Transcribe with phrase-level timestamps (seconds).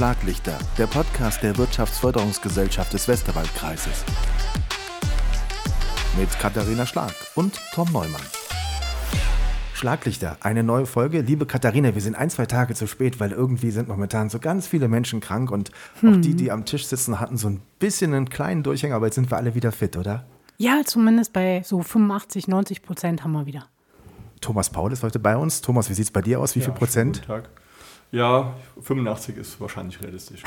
[0.00, 4.02] Schlaglichter, der Podcast der Wirtschaftsförderungsgesellschaft des Westerwaldkreises.
[6.18, 8.22] Mit Katharina Schlag und Tom Neumann.
[9.74, 11.20] Schlaglichter, eine neue Folge.
[11.20, 14.66] Liebe Katharina, wir sind ein, zwei Tage zu spät, weil irgendwie sind momentan so ganz
[14.66, 15.70] viele Menschen krank und
[16.00, 16.14] hm.
[16.14, 19.16] auch die, die am Tisch sitzen, hatten so ein bisschen einen kleinen Durchhänger, aber jetzt
[19.16, 20.24] sind wir alle wieder fit, oder?
[20.56, 23.66] Ja, zumindest bei so 85, 90 Prozent haben wir wieder.
[24.40, 25.60] Thomas Paul ist heute bei uns.
[25.60, 26.54] Thomas, wie sieht es bei dir aus?
[26.54, 27.16] Wie ja, viel Prozent?
[27.16, 27.50] Guten Tag.
[28.12, 30.42] Ja, 85 ist wahrscheinlich realistisch.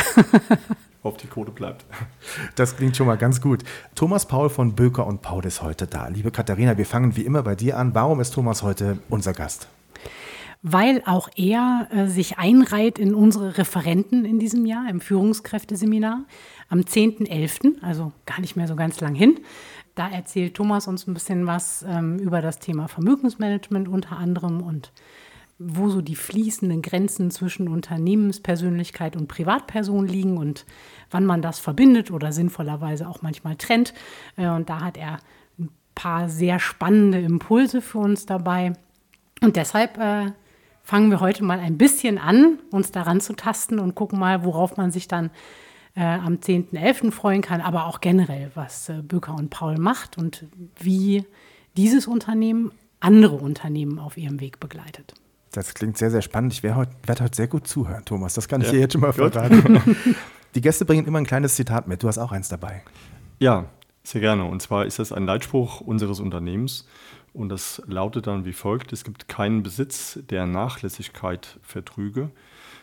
[1.04, 1.86] Ob die Quote bleibt.
[2.56, 3.64] Das klingt schon mal ganz gut.
[3.96, 6.08] Thomas Paul von Böker und Paul ist heute da.
[6.08, 7.96] Liebe Katharina, wir fangen wie immer bei dir an.
[7.96, 9.68] Warum ist Thomas heute unser Gast?
[10.62, 16.24] Weil auch er äh, sich einreiht in unsere Referenten in diesem Jahr im Führungskräfteseminar
[16.70, 19.40] am 10.11., also gar nicht mehr so ganz lang hin.
[19.96, 24.92] Da erzählt Thomas uns ein bisschen was ähm, über das Thema Vermögensmanagement unter anderem und
[25.66, 30.66] wo so die fließenden Grenzen zwischen Unternehmenspersönlichkeit und Privatperson liegen und
[31.12, 33.94] wann man das verbindet oder sinnvollerweise auch manchmal trennt.
[34.38, 35.20] Äh, und da hat er
[35.60, 38.74] ein paar sehr spannende Impulse für uns dabei.
[39.42, 40.32] Und deshalb äh,
[40.84, 44.78] fangen wir heute mal ein bisschen an, uns daran zu tasten und gucken mal, worauf
[44.78, 45.32] man sich dann
[45.96, 47.12] äh, am 10.11.
[47.12, 50.46] freuen kann, aber auch generell, was äh, Böker und Paul macht und
[50.80, 51.26] wie
[51.78, 55.14] dieses Unternehmen andere Unternehmen auf ihrem Weg begleitet.
[55.54, 56.52] Das klingt sehr, sehr spannend.
[56.52, 58.34] Ich werde heute, werd heute sehr gut zuhören, Thomas.
[58.34, 58.74] Das kann ich ja.
[58.74, 59.80] dir jetzt schon mal verraten.
[60.56, 62.02] Die Gäste bringen immer ein kleines Zitat mit.
[62.02, 62.82] Du hast auch eins dabei.
[63.38, 63.66] Ja,
[64.04, 64.46] sehr gerne.
[64.46, 66.88] Und zwar ist das ein Leitspruch unseres Unternehmens.
[67.34, 72.32] Und das lautet dann wie folgt: Es gibt keinen Besitz, der Nachlässigkeit vertrüge.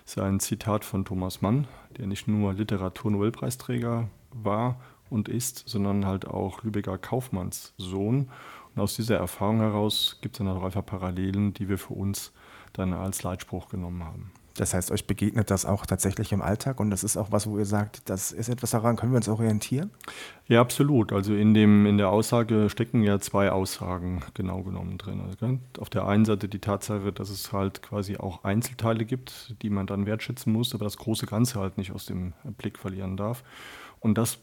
[0.04, 1.66] Das ist ein Zitat von Thomas Mann,
[1.98, 8.28] der nicht nur Literatur-Nobelpreisträger war und ist, sondern halt auch Lübecker Kaufmannssohn.
[8.74, 12.32] Und aus dieser Erfahrung heraus gibt es dann auch einfach Parallelen, die wir für uns
[12.72, 14.32] dann als Leitspruch genommen haben.
[14.54, 17.56] Das heißt, euch begegnet das auch tatsächlich im Alltag und das ist auch was, wo
[17.58, 19.90] ihr sagt, das ist etwas daran, können wir uns orientieren?
[20.48, 21.12] Ja, absolut.
[21.12, 25.22] Also in, dem, in der Aussage stecken ja zwei Aussagen genau genommen drin.
[25.22, 29.70] Also auf der einen Seite die Tatsache, dass es halt quasi auch Einzelteile gibt, die
[29.70, 33.44] man dann wertschätzen muss, aber das große Ganze halt nicht aus dem Blick verlieren darf.
[34.00, 34.40] Und das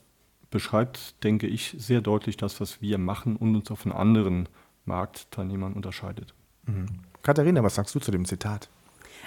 [0.50, 4.48] beschreibt, denke ich, sehr deutlich das, was wir machen und uns auch von anderen
[4.86, 6.34] Marktteilnehmern unterscheidet.
[6.66, 6.88] Mhm.
[7.24, 8.70] Katharina, was sagst du zu dem Zitat?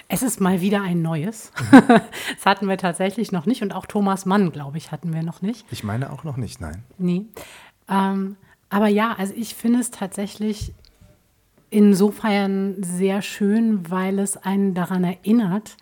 [0.07, 1.51] Es ist mal wieder ein neues.
[1.71, 1.87] Mhm.
[2.35, 5.41] das hatten wir tatsächlich noch nicht und auch Thomas Mann, glaube ich, hatten wir noch
[5.41, 5.65] nicht.
[5.71, 6.83] Ich meine auch noch nicht, nein.
[6.97, 7.25] Nee.
[7.87, 8.35] Ähm,
[8.69, 10.73] aber ja, also ich finde es tatsächlich
[11.69, 15.77] insofern sehr schön, weil es einen daran erinnert,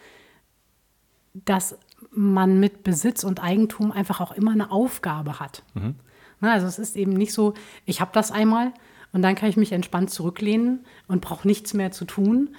[1.33, 1.77] dass
[2.11, 5.63] man mit Besitz und Eigentum einfach auch immer eine Aufgabe hat.
[5.73, 5.95] Mhm.
[6.39, 7.53] Na, also es ist eben nicht so,
[7.85, 8.73] ich habe das einmal
[9.11, 12.49] und dann kann ich mich entspannt zurücklehnen und brauche nichts mehr zu tun,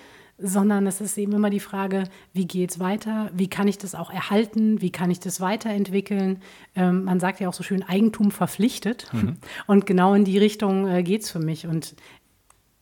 [0.43, 3.95] sondern es ist eben immer die Frage, wie geht es weiter, wie kann ich das
[3.95, 6.41] auch erhalten, wie kann ich das weiterentwickeln.
[6.75, 9.09] Ähm, man sagt ja auch so schön, Eigentum verpflichtet.
[9.13, 9.37] Mhm.
[9.67, 11.67] Und genau in die Richtung äh, geht es für mich.
[11.67, 11.95] Und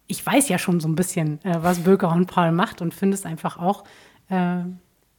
[0.07, 3.15] ich weiß ja schon so ein bisschen, äh, was Böker und Paul macht und finde
[3.15, 3.85] es einfach auch
[4.29, 4.61] äh,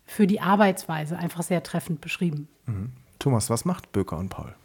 [0.06, 2.48] für die Arbeitsweise einfach sehr treffend beschrieben.
[2.66, 2.92] Mhm.
[3.20, 4.56] Thomas, was macht Böker und Paul?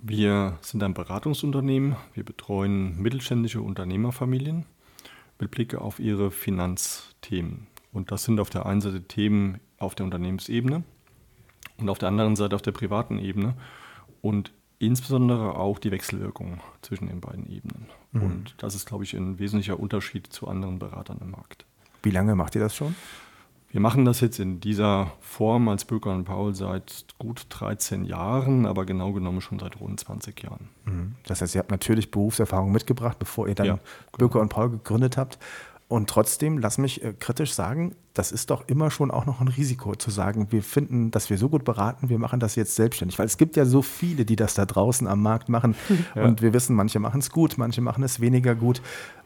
[0.00, 1.96] Wir sind ein Beratungsunternehmen.
[2.14, 4.64] Wir betreuen mittelständische Unternehmerfamilien
[5.40, 7.66] mit Blick auf ihre Finanzthemen.
[7.92, 10.84] Und das sind auf der einen Seite Themen auf der Unternehmensebene
[11.78, 13.54] und auf der anderen Seite auf der privaten Ebene
[14.20, 17.88] und insbesondere auch die Wechselwirkung zwischen den beiden Ebenen.
[18.12, 18.22] Mhm.
[18.22, 21.64] Und das ist, glaube ich, ein wesentlicher Unterschied zu anderen Beratern im Markt.
[22.02, 22.94] Wie lange macht ihr das schon?
[23.70, 28.64] Wir machen das jetzt in dieser Form als Böker und Paul seit gut 13 Jahren,
[28.64, 30.70] aber genau genommen schon seit rund 20 Jahren.
[30.86, 31.14] Mhm.
[31.26, 33.84] Das heißt, ihr habt natürlich Berufserfahrung mitgebracht, bevor ihr dann ja, genau.
[34.16, 35.38] Böker und Paul gegründet habt.
[35.88, 39.48] Und trotzdem, lass mich äh, kritisch sagen, das ist doch immer schon auch noch ein
[39.48, 43.18] Risiko zu sagen, wir finden, dass wir so gut beraten, wir machen das jetzt selbstständig.
[43.18, 45.74] Weil es gibt ja so viele, die das da draußen am Markt machen.
[46.14, 46.24] Ja.
[46.24, 48.80] Und wir wissen, manche machen es gut, manche machen es weniger gut.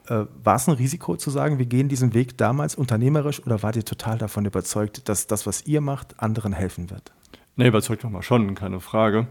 [0.09, 3.76] Äh, war es ein Risiko zu sagen, wir gehen diesen Weg damals unternehmerisch oder wart
[3.76, 7.12] ihr total davon überzeugt, dass das, was ihr macht, anderen helfen wird?
[7.56, 9.26] Nee, überzeugt nochmal schon, keine Frage.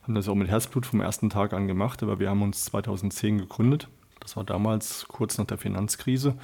[0.00, 2.64] Wir haben das auch mit Herzblut vom ersten Tag an gemacht, aber wir haben uns
[2.66, 3.88] 2010 gegründet.
[4.20, 6.34] Das war damals kurz nach der Finanzkrise,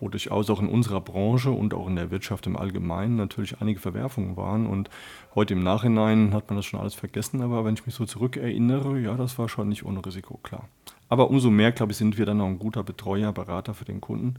[0.00, 3.80] wo durchaus auch in unserer Branche und auch in der Wirtschaft im Allgemeinen natürlich einige
[3.80, 4.66] Verwerfungen waren.
[4.66, 4.90] Und
[5.34, 8.98] heute im Nachhinein hat man das schon alles vergessen, aber wenn ich mich so zurückerinnere,
[8.98, 10.68] ja, das war schon nicht ohne Risiko, klar.
[11.08, 14.00] Aber umso mehr, glaube ich, sind wir dann auch ein guter Betreuer, Berater für den
[14.00, 14.34] Kunden.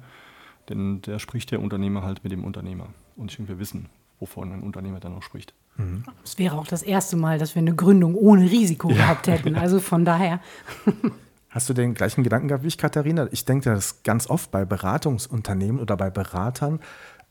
[0.69, 2.88] Denn der spricht der Unternehmer halt mit dem Unternehmer.
[3.16, 3.88] Und ich denke, wir wissen,
[4.19, 5.54] wovon ein Unternehmer dann auch spricht.
[5.78, 6.04] Mhm.
[6.24, 8.96] Es wäre auch das erste Mal, dass wir eine Gründung ohne Risiko ja.
[8.96, 9.56] gehabt hätten.
[9.56, 10.40] Also von daher.
[11.56, 13.30] Hast du den gleichen Gedanken gehabt wie ich, Katharina?
[13.31, 16.81] Ich denke das ganz oft bei Beratungsunternehmen oder bei Beratern.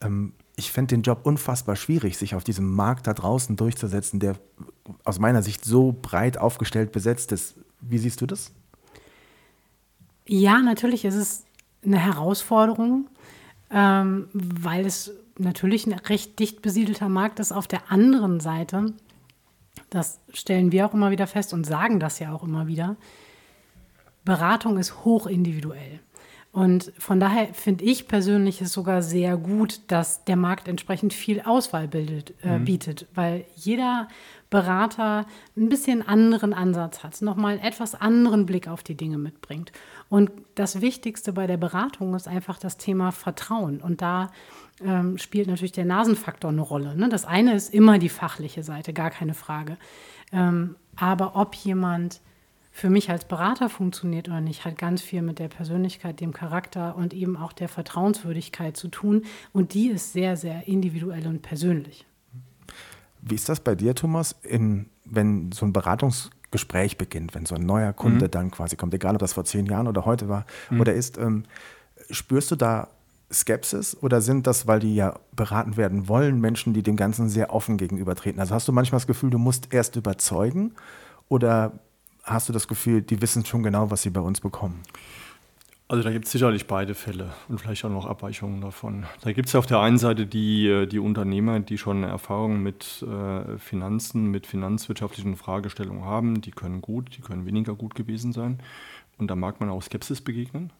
[0.00, 4.36] Ähm, ich fände den Job unfassbar schwierig, sich auf diesem Markt da draußen durchzusetzen, der
[5.04, 7.56] aus meiner Sicht so breit aufgestellt besetzt ist.
[7.82, 8.50] Wie siehst du das?
[10.26, 11.44] Ja, natürlich ist es
[11.84, 13.10] eine Herausforderung,
[13.70, 17.52] ähm, weil es natürlich ein recht dicht besiedelter Markt ist.
[17.52, 18.94] Auf der anderen Seite,
[19.90, 22.96] das stellen wir auch immer wieder fest und sagen das ja auch immer wieder,
[24.24, 26.00] Beratung ist hochindividuell.
[26.54, 31.40] Und von daher finde ich persönlich es sogar sehr gut, dass der Markt entsprechend viel
[31.40, 32.64] Auswahl bildet, äh, mhm.
[32.64, 34.06] bietet, weil jeder
[34.50, 35.26] Berater
[35.56, 39.72] ein bisschen anderen Ansatz hat, nochmal einen etwas anderen Blick auf die Dinge mitbringt.
[40.08, 43.80] Und das Wichtigste bei der Beratung ist einfach das Thema Vertrauen.
[43.80, 44.30] Und da
[44.80, 46.94] ähm, spielt natürlich der Nasenfaktor eine Rolle.
[46.94, 47.08] Ne?
[47.08, 49.76] Das eine ist immer die fachliche Seite, gar keine Frage.
[50.32, 52.20] Ähm, aber ob jemand
[52.76, 56.96] für mich als Berater funktioniert oder nicht, hat ganz viel mit der Persönlichkeit, dem Charakter
[56.96, 59.22] und eben auch der Vertrauenswürdigkeit zu tun.
[59.52, 62.04] Und die ist sehr, sehr individuell und persönlich.
[63.22, 67.64] Wie ist das bei dir, Thomas, in, wenn so ein Beratungsgespräch beginnt, wenn so ein
[67.64, 68.30] neuer Kunde mhm.
[68.32, 70.80] dann quasi kommt, egal ob das vor zehn Jahren oder heute war mhm.
[70.80, 71.44] oder ist, ähm,
[72.10, 72.88] spürst du da
[73.32, 77.54] Skepsis oder sind das, weil die ja beraten werden wollen, Menschen, die dem Ganzen sehr
[77.54, 78.40] offen gegenübertreten?
[78.40, 80.72] Also hast du manchmal das Gefühl, du musst erst überzeugen
[81.28, 81.78] oder
[82.24, 84.82] hast du das Gefühl, die wissen schon genau, was sie bei uns bekommen?
[85.86, 89.04] Also da gibt es sicherlich beide Fälle und vielleicht auch noch Abweichungen davon.
[89.20, 93.02] Da gibt es auf der einen Seite die, äh, die Unternehmer, die schon Erfahrungen mit
[93.02, 96.40] äh, Finanzen, mit finanzwirtschaftlichen Fragestellungen haben.
[96.40, 98.60] Die können gut, die können weniger gut gewesen sein.
[99.18, 100.72] Und da mag man auch Skepsis begegnen.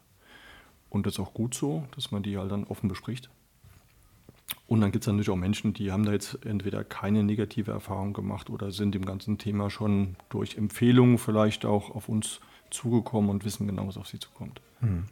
[0.89, 3.29] Und das ist auch gut so, dass man die halt dann offen bespricht.
[4.67, 8.15] Und dann gibt es natürlich auch Menschen, die haben da jetzt entweder keine negative Erfahrung
[8.15, 12.41] gemacht oder sind dem ganzen Thema schon durch Empfehlungen vielleicht auch auf uns
[12.71, 14.61] zugekommen und wissen genau, was auf sie zukommt.
[14.81, 15.05] Hm.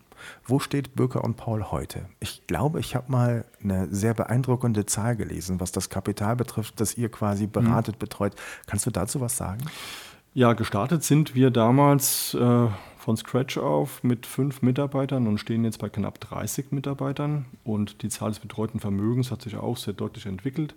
[0.44, 2.06] Wo steht Bürger und Paul heute?
[2.20, 6.96] Ich glaube, ich habe mal eine sehr beeindruckende Zahl gelesen, was das Kapital betrifft, das
[6.96, 7.50] ihr quasi hm.
[7.52, 7.98] beratet, hm.
[7.98, 8.34] betreut.
[8.66, 9.62] Kannst du dazu was sagen?
[10.34, 12.68] Ja, gestartet sind wir damals äh,
[13.02, 17.46] von Scratch auf mit fünf Mitarbeitern und stehen jetzt bei knapp 30 Mitarbeitern.
[17.64, 20.74] Und die Zahl des betreuten Vermögens hat sich auch sehr deutlich entwickelt.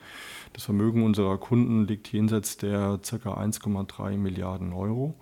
[0.54, 3.16] Das Vermögen unserer Kunden liegt jenseits der ca.
[3.16, 5.14] 1,3 Milliarden Euro.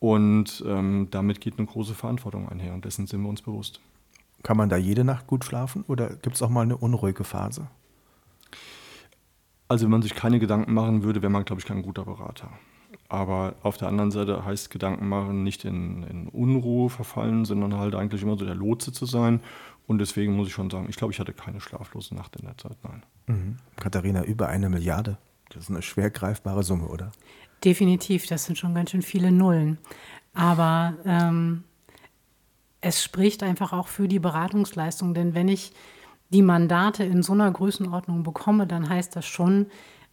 [0.00, 3.80] Und ähm, damit geht eine große Verantwortung einher und dessen sind wir uns bewusst.
[4.42, 7.68] Kann man da jede Nacht gut schlafen oder gibt es auch mal eine unruhige Phase?
[9.68, 12.50] Also wenn man sich keine Gedanken machen würde, wäre man, glaube ich, kein guter Berater.
[13.12, 17.94] Aber auf der anderen Seite heißt Gedanken machen nicht in, in, Unruhe verfallen, sondern halt
[17.94, 19.40] eigentlich immer so der Lotse zu sein.
[19.86, 22.56] Und deswegen muss ich schon sagen, ich glaube, ich hatte keine schlaflose Nacht in der
[22.56, 23.02] Zeit, nein.
[23.26, 23.56] Mhm.
[23.76, 25.18] Katharina, über eine Milliarde.
[25.50, 27.12] Das ist eine schwer greifbare Summe, oder?
[27.62, 29.76] Definitiv, das sind schon ganz schön viele Nullen.
[30.32, 31.64] Aber ähm,
[32.80, 35.74] es spricht einfach auch für die Beratungsleistung, denn wenn ich
[36.30, 39.66] die Mandate in so einer Größenordnung bekomme, dann heißt das schon,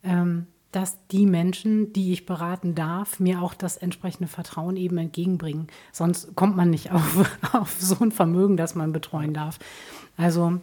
[0.03, 5.67] ähm, dass die Menschen, die ich beraten darf, mir auch das entsprechende Vertrauen eben entgegenbringen.
[5.91, 9.59] Sonst kommt man nicht auf, auf so ein Vermögen, das man betreuen darf.
[10.17, 10.59] Also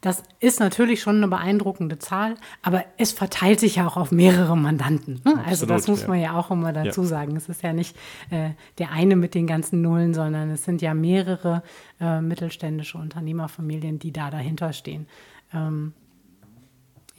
[0.00, 4.56] das ist natürlich schon eine beeindruckende Zahl, aber es verteilt sich ja auch auf mehrere
[4.56, 5.20] Mandanten.
[5.24, 5.42] Ne?
[5.44, 7.06] also das muss man ja auch immer dazu ja.
[7.06, 7.36] sagen.
[7.36, 7.94] Es ist ja nicht
[8.30, 11.62] äh, der eine mit den ganzen Nullen, sondern es sind ja mehrere
[12.00, 15.06] äh, mittelständische Unternehmerfamilien, die da dahinter stehen.
[15.52, 15.92] Ähm,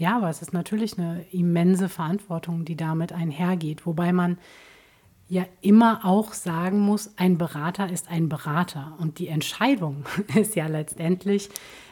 [0.02, 4.40] ja, aber es ist natürlich eine immense Verantwortung, die damit einhergeht, wobei man
[5.28, 10.06] ja immer auch sagen muss, ein Berater ist ein Berater und die Entscheidung
[10.36, 11.50] ist ja letztendlich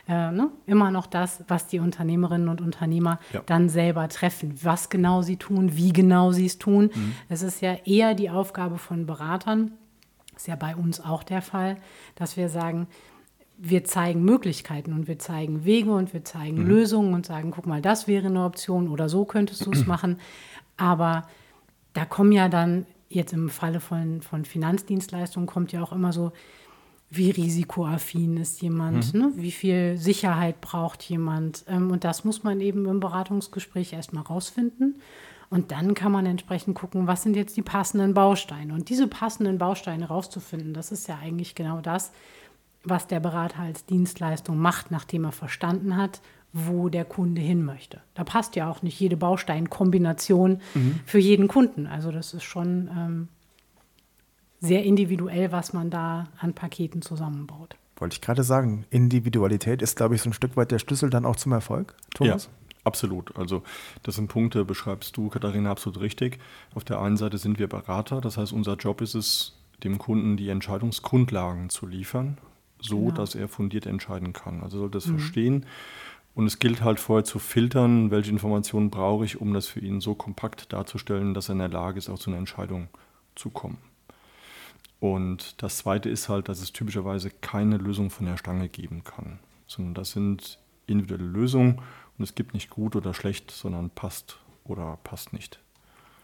[0.07, 3.43] äh, ne, immer noch das, was die Unternehmerinnen und Unternehmer ja.
[3.45, 4.55] dann selber treffen.
[4.63, 6.89] Was genau sie tun, wie genau sie es tun.
[6.91, 7.13] Mhm.
[7.29, 9.73] Es ist ja eher die Aufgabe von Beratern,
[10.35, 11.77] ist ja bei uns auch der Fall,
[12.15, 12.87] dass wir sagen,
[13.61, 16.67] wir zeigen Möglichkeiten und wir zeigen Wege und wir zeigen mhm.
[16.67, 20.17] Lösungen und sagen, guck mal, das wäre eine Option oder so könntest du es machen.
[20.77, 21.27] Aber
[21.93, 26.31] da kommen ja dann, jetzt im Falle von, von Finanzdienstleistungen, kommt ja auch immer so,
[27.09, 29.19] wie risikoaffin ist jemand, mhm.
[29.19, 29.31] ne?
[29.35, 31.65] wie viel Sicherheit braucht jemand.
[31.67, 35.01] Ähm, und das muss man eben im Beratungsgespräch erstmal rausfinden.
[35.49, 38.73] Und dann kann man entsprechend gucken, was sind jetzt die passenden Bausteine.
[38.73, 42.11] Und diese passenden Bausteine rauszufinden, das ist ja eigentlich genau das,
[42.83, 46.21] was der Berater als Dienstleistung macht, nachdem er verstanden hat,
[46.53, 48.01] wo der Kunde hin möchte.
[48.15, 50.99] Da passt ja auch nicht jede Bausteinkombination mhm.
[51.05, 51.85] für jeden Kunden.
[51.85, 53.27] Also das ist schon ähm,
[54.59, 57.75] sehr individuell, was man da an Paketen zusammenbaut.
[57.97, 61.25] Wollte ich gerade sagen, Individualität ist, glaube ich, so ein Stück weit der Schlüssel dann
[61.25, 62.45] auch zum Erfolg, Thomas?
[62.45, 62.51] Ja.
[62.85, 63.35] Absolut.
[63.37, 63.61] Also
[64.03, 66.39] das sind Punkte, beschreibst du, Katharina, absolut richtig.
[66.73, 70.37] Auf der einen Seite sind wir Berater, das heißt, unser Job ist es, dem Kunden
[70.37, 72.37] die Entscheidungsgrundlagen zu liefern
[72.81, 73.11] so, genau.
[73.11, 74.61] dass er fundiert entscheiden kann.
[74.63, 75.19] Also soll das mhm.
[75.19, 75.65] verstehen
[76.35, 79.99] Und es gilt halt vorher zu filtern, welche Informationen brauche ich, um das für ihn
[80.01, 82.87] so kompakt darzustellen, dass er in der Lage ist, auch zu einer Entscheidung
[83.35, 83.77] zu kommen.
[84.99, 89.39] Und das Zweite ist halt, dass es typischerweise keine Lösung von der Stange geben kann,
[89.65, 91.81] sondern das sind individuelle Lösungen
[92.17, 95.59] und es gibt nicht gut oder schlecht, sondern passt oder passt nicht.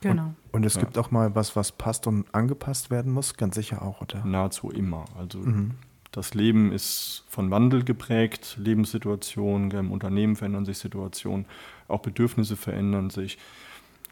[0.02, 0.26] Genau.
[0.26, 0.82] Und, und es ja.
[0.82, 4.26] gibt auch mal was, was passt und angepasst werden muss, ganz sicher auch, oder?
[4.26, 5.06] Nahezu immer.
[5.18, 5.72] Also mhm.
[6.16, 11.46] Das Leben ist von Wandel geprägt, Lebenssituationen, im Unternehmen verändern sich Situationen,
[11.90, 13.38] auch Bedürfnisse verändern sich.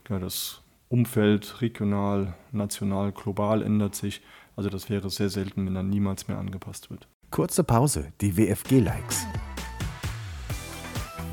[0.10, 4.22] Das Umfeld regional, national, global ändert sich.
[4.58, 7.08] Also das wäre sehr selten, wenn er niemals mehr angepasst wird.
[7.32, 9.26] Kurze Pause, die WFG-Likes.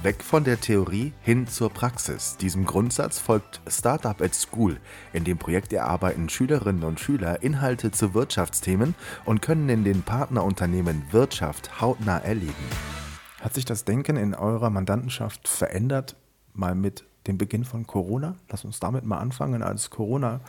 [0.02, 2.38] Weg von der Theorie hin zur Praxis.
[2.38, 4.78] Diesem Grundsatz folgt Startup at School.
[5.12, 8.94] In dem Projekt erarbeiten Schülerinnen und Schüler Inhalte zu Wirtschaftsthemen
[9.26, 12.54] und können in den Partnerunternehmen Wirtschaft hautnah erleben.
[13.42, 16.16] Hat sich das Denken in eurer Mandantenschaft verändert,
[16.54, 18.36] mal mit dem Beginn von Corona?
[18.48, 19.62] Lass uns damit mal anfangen.
[19.62, 20.40] Als Corona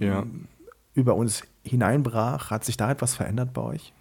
[0.00, 0.22] ja.
[0.22, 0.48] Ähm,
[0.94, 3.92] über uns hineinbrach, hat sich da etwas verändert bei euch?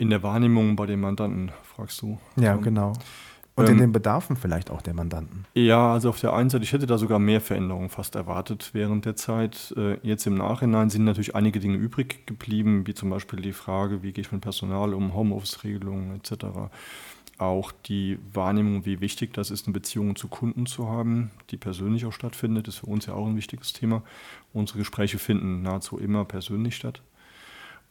[0.00, 2.18] In der Wahrnehmung bei den Mandanten, fragst du.
[2.36, 2.94] Ja, genau.
[3.54, 5.44] Und ähm, in den Bedarfen vielleicht auch der Mandanten.
[5.52, 9.04] Ja, also auf der einen Seite, ich hätte da sogar mehr Veränderungen fast erwartet während
[9.04, 9.74] der Zeit.
[9.76, 14.02] Äh, jetzt im Nachhinein sind natürlich einige Dinge übrig geblieben, wie zum Beispiel die Frage,
[14.02, 16.46] wie gehe ich mit Personal um, Homeoffice-Regelungen etc.
[17.36, 22.06] Auch die Wahrnehmung, wie wichtig das ist, eine Beziehung zu Kunden zu haben, die persönlich
[22.06, 24.02] auch stattfindet, ist für uns ja auch ein wichtiges Thema.
[24.54, 27.02] Unsere Gespräche finden nahezu immer persönlich statt.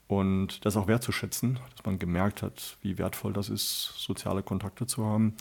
[0.10, 5.06] Und das auch wertzuschätzen, dass man gemerkt hat, wie wertvoll das ist, soziale Kontakte zu
[5.06, 5.36] haben.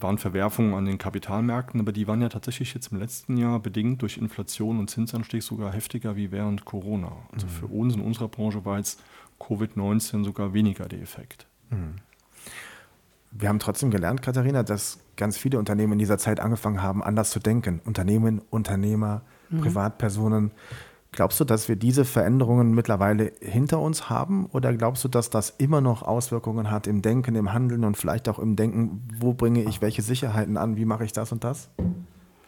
[0.00, 4.02] Waren Verwerfungen an den Kapitalmärkten, aber die waren ja tatsächlich jetzt im letzten Jahr bedingt
[4.02, 7.12] durch Inflation und Zinsanstieg sogar heftiger wie während Corona.
[7.32, 7.50] Also mhm.
[7.50, 9.00] für uns in unserer Branche war jetzt
[9.38, 11.46] Covid-19 sogar weniger der Effekt.
[11.70, 11.94] Mhm.
[13.30, 17.30] Wir haben trotzdem gelernt, Katharina, dass ganz viele Unternehmen in dieser Zeit angefangen haben, anders
[17.30, 17.80] zu denken.
[17.84, 19.60] Unternehmen, Unternehmer, mhm.
[19.60, 20.50] Privatpersonen.
[21.16, 25.48] Glaubst du, dass wir diese Veränderungen mittlerweile hinter uns haben oder glaubst du, dass das
[25.48, 29.62] immer noch Auswirkungen hat im Denken, im Handeln und vielleicht auch im Denken, wo bringe
[29.62, 31.70] ich welche Sicherheiten an, wie mache ich das und das?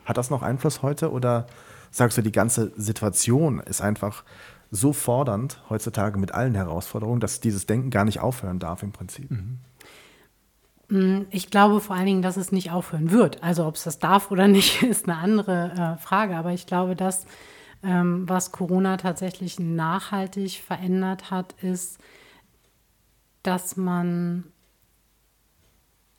[0.04, 1.46] Hat das noch Einfluss heute oder
[1.90, 4.22] sagst du, die ganze Situation ist einfach
[4.70, 9.30] so fordernd heutzutage mit allen Herausforderungen, dass dieses Denken gar nicht aufhören darf im Prinzip?
[9.30, 9.60] Mhm.
[10.90, 13.42] Mm, ich glaube vor allen Dingen, dass es nicht aufhören wird.
[13.42, 16.36] Also ob es das darf oder nicht, ist eine andere äh, Frage.
[16.36, 17.24] Aber ich glaube, dass
[17.82, 21.98] ähm, was Corona tatsächlich nachhaltig verändert hat, ist,
[23.42, 24.44] dass man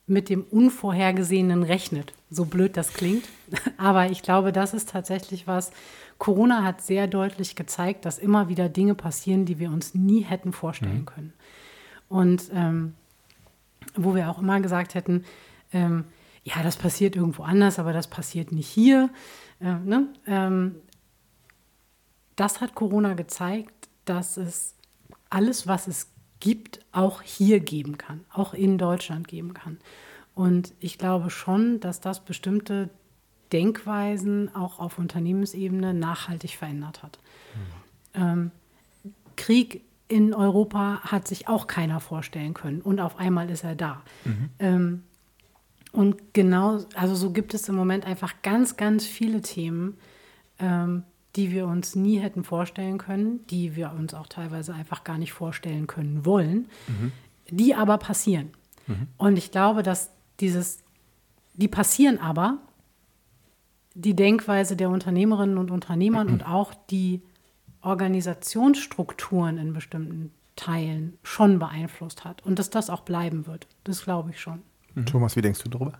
[0.08, 2.14] mit dem Unvorhergesehenen rechnet.
[2.32, 3.26] So blöd das klingt.
[3.78, 5.72] Aber ich glaube, das ist tatsächlich was.
[6.18, 10.52] Corona hat sehr deutlich gezeigt, dass immer wieder Dinge passieren, die wir uns nie hätten
[10.52, 11.06] vorstellen mhm.
[11.06, 11.34] können.
[12.10, 12.96] Und ähm,
[13.96, 15.24] wo wir auch immer gesagt hätten,
[15.72, 16.06] ähm,
[16.44, 19.10] ja, das passiert irgendwo anders, aber das passiert nicht hier.
[19.62, 20.08] Äh, ne?
[20.26, 20.76] ähm,
[22.40, 24.76] das hat Corona gezeigt, dass es
[25.30, 26.08] alles, was es
[26.40, 29.78] gibt, auch hier geben kann, auch in Deutschland geben kann.
[30.36, 32.90] Und ich glaube schon, dass das bestimmte
[33.52, 37.20] Denkweisen auch auf Unternehmensebene nachhaltig verändert hat.
[38.14, 38.22] Mhm.
[38.22, 38.52] Ähm,
[39.36, 44.02] Krieg in Europa hat sich auch keiner vorstellen können und auf einmal ist er da.
[44.24, 44.50] Mhm.
[44.60, 45.04] Ähm,
[45.92, 49.98] und genau, also so gibt es im Moment einfach ganz, ganz viele Themen,
[50.60, 51.04] ähm,
[51.36, 55.34] die wir uns nie hätten vorstellen können, die wir uns auch teilweise einfach gar nicht
[55.34, 57.12] vorstellen können wollen, mhm.
[57.50, 58.50] die aber passieren.
[58.88, 59.08] Mhm.
[59.18, 60.80] Und ich glaube, dass dieses,
[61.54, 62.58] die passieren aber,
[63.94, 66.34] die Denkweise der Unternehmerinnen und Unternehmern mhm.
[66.34, 67.22] und auch die
[67.82, 73.68] Organisationsstrukturen in bestimmten Teilen schon beeinflusst hat und dass das auch bleiben wird.
[73.86, 74.62] Das glaube ich schon.
[75.06, 75.94] Thomas, wie denkst du darüber?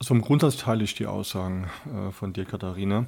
[0.00, 3.06] Also im Grundsatz teile ich die Aussagen äh, von dir, Katharina.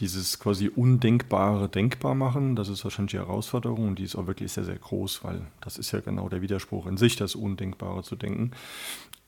[0.00, 4.52] Dieses quasi Undenkbare denkbar machen, das ist wahrscheinlich die Herausforderung und die ist auch wirklich
[4.52, 8.16] sehr, sehr groß, weil das ist ja genau der Widerspruch in sich, das Undenkbare zu
[8.16, 8.50] denken.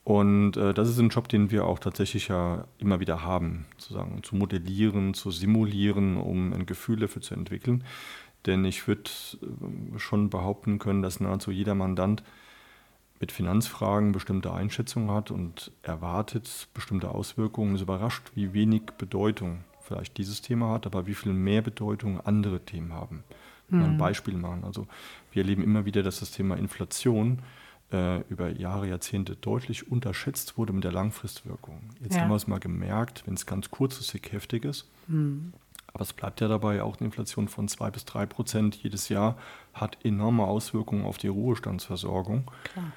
[0.03, 4.21] Und äh, das ist ein Job, den wir auch tatsächlich ja immer wieder haben, sozusagen
[4.21, 7.83] zu modellieren, zu simulieren, um ein Gefühl dafür zu entwickeln.
[8.45, 9.09] Denn ich würde
[9.41, 12.23] äh, schon behaupten können, dass nahezu jeder Mandant
[13.19, 20.17] mit Finanzfragen bestimmte Einschätzungen hat und erwartet bestimmte Auswirkungen, ist überrascht, wie wenig Bedeutung vielleicht
[20.17, 23.23] dieses Thema hat, aber wie viel mehr Bedeutung andere Themen haben.
[23.69, 23.83] Mhm.
[23.83, 24.63] Ein Beispiel machen.
[24.63, 24.87] Also
[25.31, 27.39] wir erleben immer wieder, dass das Thema Inflation
[27.91, 31.81] äh, über Jahre, Jahrzehnte deutlich unterschätzt wurde mit der Langfristwirkung.
[32.01, 32.21] Jetzt ja.
[32.21, 34.87] haben wir es mal gemerkt, wenn es ganz kurzfristig heftig ist.
[35.07, 35.53] Mhm.
[35.91, 39.37] Aber es bleibt ja dabei, auch eine Inflation von zwei bis drei Prozent jedes Jahr
[39.73, 42.49] hat enorme Auswirkungen auf die Ruhestandsversorgung.
[42.63, 42.91] Klar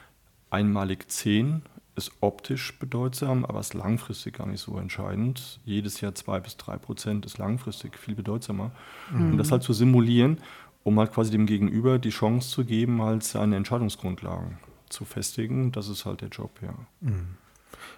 [0.52, 1.62] einmalig 10
[1.94, 5.60] ist optisch bedeutsam, aber ist langfristig gar nicht so entscheidend.
[5.64, 8.70] Jedes Jahr zwei bis drei Prozent ist langfristig viel bedeutsamer.
[9.12, 9.32] Mhm.
[9.32, 10.38] Und das halt zu simulieren,
[10.84, 15.88] um halt quasi dem Gegenüber die Chance zu geben, halt seine Entscheidungsgrundlagen zu festigen, das
[15.88, 16.74] ist halt der Job, ja.
[17.00, 17.36] Mhm.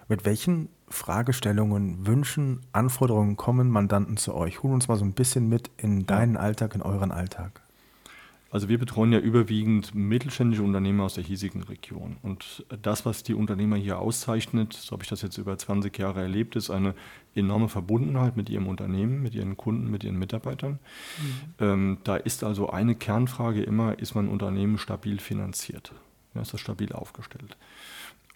[0.09, 4.63] Mit welchen Fragestellungen, Wünschen, Anforderungen kommen Mandanten zu euch?
[4.63, 7.64] Hol uns mal so ein bisschen mit in deinen Alltag, in euren Alltag.
[8.55, 12.19] Also wir betreuen ja überwiegend mittelständische Unternehmer aus der hiesigen Region.
[12.23, 16.21] Und das, was die Unternehmer hier auszeichnet, so habe ich das jetzt über 20 Jahre
[16.21, 16.95] erlebt, ist eine
[17.35, 20.79] enorme Verbundenheit mit ihrem Unternehmen, mit ihren Kunden, mit ihren Mitarbeitern.
[21.19, 21.65] Mhm.
[21.67, 25.93] Ähm, da ist also eine Kernfrage immer, ist mein Unternehmen stabil finanziert?
[26.37, 27.57] Ja, ist das stabil aufgestellt?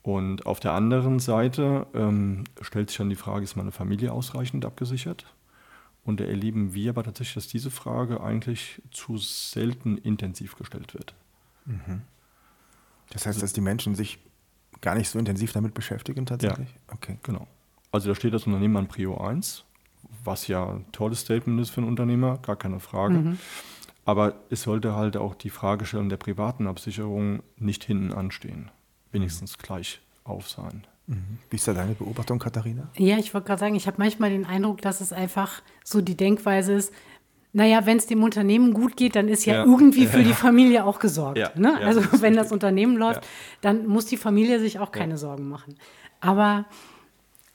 [0.02, 4.64] Und auf der anderen Seite ähm, stellt sich dann die Frage, ist meine Familie ausreichend
[4.64, 5.26] abgesichert?
[6.04, 11.14] Und da erleben wir aber tatsächlich, dass diese Frage eigentlich zu selten intensiv gestellt wird.
[11.66, 12.02] Mhm.
[13.10, 14.18] Das heißt, also, dass die Menschen sich
[14.80, 16.68] gar nicht so intensiv damit beschäftigen tatsächlich?
[16.68, 17.18] Ja, okay.
[17.22, 17.46] Genau.
[17.90, 19.64] Also da steht das Unternehmen an Prio 1,
[20.24, 23.14] was ja ein tolles Statement ist für einen Unternehmer, gar keine Frage.
[23.14, 23.38] Mhm.
[24.04, 28.70] Aber es sollte halt auch die Fragestellung der privaten Absicherung nicht hinten anstehen.
[29.12, 30.86] Wenigstens gleich auf sein.
[31.50, 32.90] Wie ist da deine Beobachtung, Katharina?
[32.96, 36.16] Ja, ich wollte gerade sagen, ich habe manchmal den Eindruck, dass es einfach so die
[36.16, 36.92] Denkweise ist,
[37.52, 39.64] naja, wenn es dem Unternehmen gut geht, dann ist ja, ja.
[39.64, 41.38] irgendwie für die Familie auch gesorgt.
[41.38, 41.50] Ja.
[41.54, 41.78] Ne?
[41.78, 42.36] also wenn richtig.
[42.36, 43.26] das Unternehmen läuft,
[43.62, 45.76] dann muss die Familie sich auch keine Sorgen machen.
[46.20, 46.66] Aber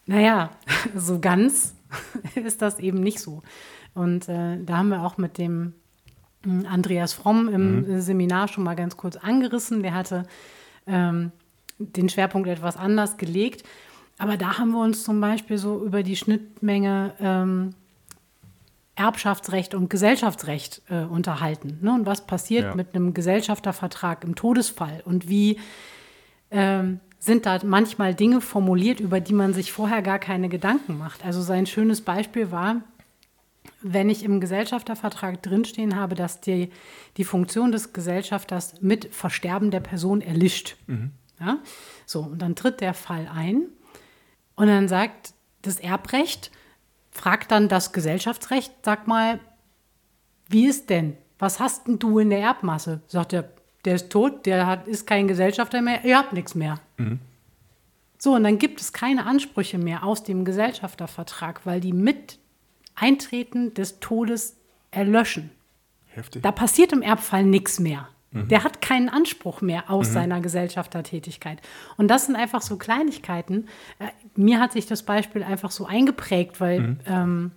[0.05, 0.49] naja,
[0.95, 1.75] so ganz
[2.35, 3.43] ist das eben nicht so.
[3.93, 5.73] Und äh, da haben wir auch mit dem
[6.43, 8.01] hm, Andreas Fromm im mhm.
[8.01, 9.83] Seminar schon mal ganz kurz angerissen.
[9.83, 10.23] Der hatte
[10.87, 11.31] ähm,
[11.91, 13.63] den Schwerpunkt etwas anders gelegt.
[14.17, 17.75] Aber da haben wir uns zum Beispiel so über die Schnittmenge ähm,
[18.95, 21.79] Erbschaftsrecht und Gesellschaftsrecht äh, unterhalten.
[21.81, 21.93] Ne?
[21.93, 22.75] Und was passiert ja.
[22.75, 25.59] mit einem Gesellschaftervertrag im Todesfall und wie
[26.51, 31.25] ähm, sind da manchmal Dinge formuliert, über die man sich vorher gar keine Gedanken macht.
[31.25, 32.81] Also sein schönes Beispiel war,
[33.81, 36.69] wenn ich im Gesellschaftervertrag drinstehen habe, dass die,
[37.17, 40.75] die Funktion des Gesellschafters mit Versterben der Person erlischt.
[40.87, 41.11] Mhm.
[41.43, 41.57] Ja?
[42.05, 43.67] So, und dann tritt der Fall ein
[44.55, 46.51] und dann sagt das Erbrecht,
[47.11, 49.39] fragt dann das Gesellschaftsrecht, sag mal,
[50.49, 51.17] wie ist denn?
[51.39, 53.01] Was hast denn du in der Erbmasse?
[53.07, 53.49] Sagt er,
[53.85, 56.79] der ist tot, der hat, ist kein Gesellschafter mehr, ihr habt nichts mehr.
[56.97, 57.19] Mhm.
[58.17, 62.39] So, und dann gibt es keine Ansprüche mehr aus dem Gesellschaftervertrag, weil die mit
[62.95, 64.55] Eintreten des Todes
[64.91, 65.51] erlöschen.
[66.07, 66.43] Heftig.
[66.43, 68.07] Da passiert im Erbfall nichts mehr.
[68.33, 68.47] Mhm.
[68.47, 70.13] Der hat keinen Anspruch mehr aus mhm.
[70.13, 71.61] seiner Gesellschaftertätigkeit.
[71.97, 73.67] Und das sind einfach so Kleinigkeiten.
[73.99, 76.99] Äh, mir hat sich das Beispiel einfach so eingeprägt, weil mhm.
[77.05, 77.51] ähm,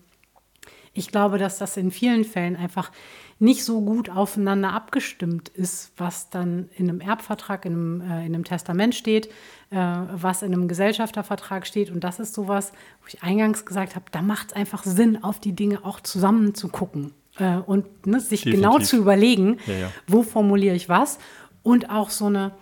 [0.92, 2.90] ich glaube, dass das in vielen Fällen einfach
[3.38, 8.34] nicht so gut aufeinander abgestimmt ist, was dann in einem Erbvertrag, in einem, äh, in
[8.34, 9.26] einem Testament steht,
[9.70, 11.90] äh, was in einem Gesellschaftervertrag steht.
[11.90, 15.38] Und das ist sowas, wo ich eingangs gesagt habe, da macht es einfach Sinn, auf
[15.38, 18.54] die Dinge auch zusammen zu gucken äh, und ne, sich Definitiv.
[18.54, 19.92] genau zu überlegen, ja, ja.
[20.06, 21.18] wo formuliere ich was.
[21.62, 22.52] Und auch so eine,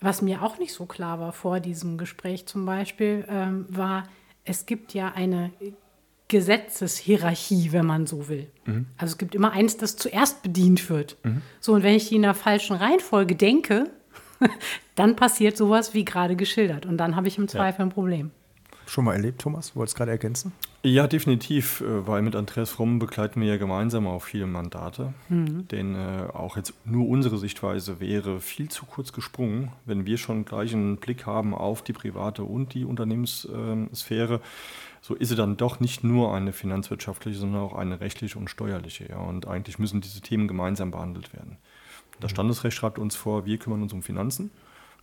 [0.00, 4.04] was mir auch nicht so klar war vor diesem Gespräch zum Beispiel, ähm, war,
[4.44, 5.50] es gibt ja eine
[6.28, 8.50] Gesetzeshierarchie, wenn man so will.
[8.64, 8.86] Mhm.
[8.96, 11.16] Also es gibt immer eins, das zuerst bedient wird.
[11.22, 11.42] Mhm.
[11.60, 13.90] So, und wenn ich die in der falschen Reihenfolge denke,
[14.94, 16.86] dann passiert sowas wie gerade geschildert.
[16.86, 17.86] Und dann habe ich im Zweifel ja.
[17.86, 18.30] ein Problem
[18.86, 19.74] schon mal erlebt, Thomas?
[19.76, 20.52] Wolltest du gerade ergänzen?
[20.82, 25.14] Ja, definitiv, äh, weil mit Andreas Fromm begleiten wir ja gemeinsam auch viele Mandate.
[25.30, 25.66] Mhm.
[25.68, 30.44] Denn äh, auch jetzt nur unsere Sichtweise wäre viel zu kurz gesprungen, wenn wir schon
[30.44, 34.40] gleich einen Blick haben auf die private und die Unternehmenssphäre.
[35.00, 39.08] So ist sie dann doch nicht nur eine finanzwirtschaftliche, sondern auch eine rechtliche und steuerliche.
[39.08, 39.18] Ja.
[39.18, 41.56] Und eigentlich müssen diese Themen gemeinsam behandelt werden.
[42.20, 42.34] Das mhm.
[42.34, 44.50] Standesrecht schreibt uns vor, wir kümmern uns um Finanzen.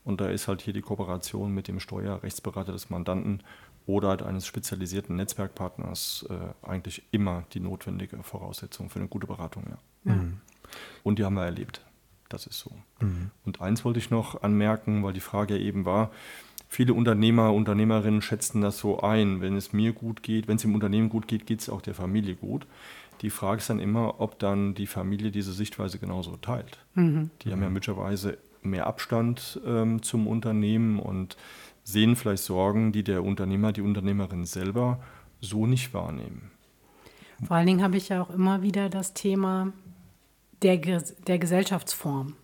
[0.04, 3.42] Und da ist halt hier die Kooperation mit dem Steuerrechtsberater des Mandanten
[3.86, 9.64] oder halt eines spezialisierten Netzwerkpartners äh, eigentlich immer die notwendige Voraussetzung für eine gute Beratung.
[10.06, 10.14] Ja.
[10.14, 10.38] Mhm.
[11.04, 11.82] Und die haben wir erlebt.
[12.30, 12.72] Das ist so.
[13.02, 13.32] Mhm.
[13.44, 16.12] Und eins wollte ich noch anmerken, weil die Frage ja eben war,
[16.70, 20.74] viele Unternehmer, Unternehmerinnen schätzen das so ein, wenn es mir gut geht, wenn es im
[20.74, 22.66] Unternehmen gut geht, geht es auch der Familie gut.
[23.22, 26.80] Die Frage ist dann immer, ob dann die Familie diese Sichtweise genauso teilt.
[26.96, 27.30] Mhm.
[27.42, 31.36] Die haben ja möglicherweise mehr Abstand ähm, zum Unternehmen und
[31.84, 35.00] sehen vielleicht Sorgen, die der Unternehmer, die Unternehmerin selber
[35.40, 36.52] so nicht wahrnehmen.
[37.46, 39.74] Vor allen Dingen habe ich ja auch immer wieder das Thema
[40.62, 42.36] der, der Gesellschaftsform.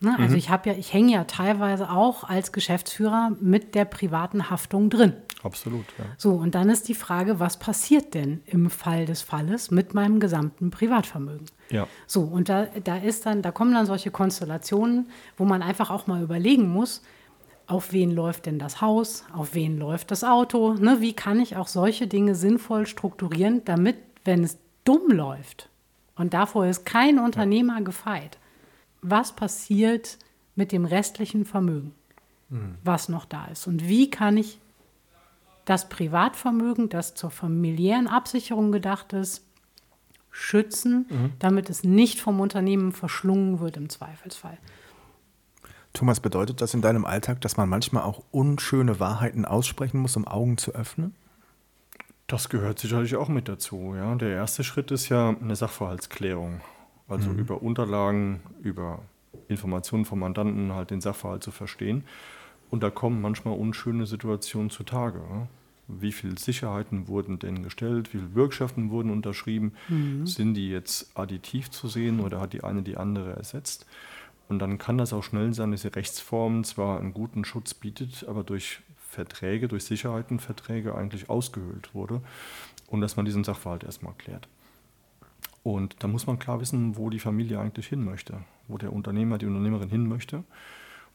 [0.00, 0.14] Ne?
[0.18, 0.38] Also mhm.
[0.38, 5.14] ich habe ja, ich hänge ja teilweise auch als Geschäftsführer mit der privaten Haftung drin.
[5.42, 6.04] Absolut, ja.
[6.18, 10.20] So, und dann ist die Frage, was passiert denn im Fall des Falles mit meinem
[10.20, 11.46] gesamten Privatvermögen?
[11.70, 11.86] Ja.
[12.06, 16.06] So, und da, da ist dann, da kommen dann solche Konstellationen, wo man einfach auch
[16.06, 17.02] mal überlegen muss,
[17.66, 21.00] auf wen läuft denn das Haus, auf wen läuft das Auto, ne?
[21.00, 25.68] wie kann ich auch solche Dinge sinnvoll strukturieren, damit, wenn es dumm läuft,
[26.16, 28.38] und davor ist kein Unternehmer gefeit,
[29.02, 30.18] was passiert
[30.54, 31.94] mit dem restlichen Vermögen,
[32.48, 32.76] mhm.
[32.82, 34.58] was noch da ist und wie kann ich
[35.66, 39.44] das Privatvermögen, das zur familiären Absicherung gedacht ist,
[40.30, 41.32] schützen, mhm.
[41.38, 44.58] damit es nicht vom Unternehmen verschlungen wird im Zweifelsfall.
[45.96, 50.28] Thomas, bedeutet das in deinem Alltag, dass man manchmal auch unschöne Wahrheiten aussprechen muss, um
[50.28, 51.14] Augen zu öffnen?
[52.26, 53.94] Das gehört sicherlich auch mit dazu.
[53.96, 54.14] Ja.
[54.16, 56.60] Der erste Schritt ist ja eine Sachverhaltsklärung.
[57.08, 57.38] Also mhm.
[57.38, 58.98] über Unterlagen, über
[59.48, 62.04] Informationen vom Mandanten halt den Sachverhalt zu verstehen.
[62.70, 65.22] Und da kommen manchmal unschöne Situationen zutage.
[65.88, 68.12] Wie viele Sicherheiten wurden denn gestellt?
[68.12, 69.72] Wie viele Bürgschaften wurden unterschrieben?
[69.88, 70.26] Mhm.
[70.26, 73.86] Sind die jetzt additiv zu sehen oder hat die eine die andere ersetzt?
[74.48, 78.24] Und dann kann das auch schnell sein, dass die Rechtsform zwar einen guten Schutz bietet,
[78.28, 78.80] aber durch
[79.10, 82.20] Verträge, durch Sicherheitenverträge eigentlich ausgehöhlt wurde
[82.88, 84.48] und dass man diesen Sachverhalt erstmal klärt.
[85.62, 89.38] Und da muss man klar wissen, wo die Familie eigentlich hin möchte, wo der Unternehmer,
[89.38, 90.44] die Unternehmerin hin möchte.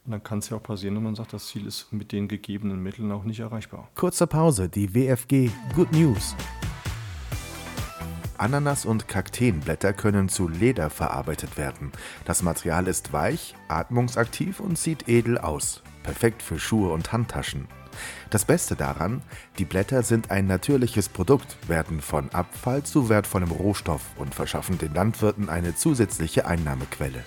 [0.04, 2.28] Und dann kann es ja auch passieren, wenn man sagt, das Ziel ist mit den
[2.28, 3.88] gegebenen Mitteln auch nicht erreichbar.
[3.96, 6.36] Kurze Pause, die WFG Good News.
[8.41, 11.91] Ananas- und Kakteenblätter können zu Leder verarbeitet werden.
[12.25, 15.84] Das Material ist weich, atmungsaktiv und sieht edel aus.
[16.01, 17.67] Perfekt für Schuhe und Handtaschen.
[18.32, 19.21] Das Beste daran,
[19.60, 24.95] die Blätter sind ein natürliches Produkt, werden von Abfall zu wertvollem Rohstoff und verschaffen den
[24.95, 27.23] Landwirten eine zusätzliche Einnahmequelle.